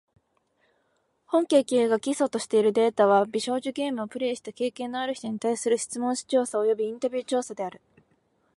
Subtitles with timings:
[1.27, 7.79] 本研究が基礎としているデータは、美少女ゲームをプレイした経験のある人に対する質問紙調査およびインタビュー調査である。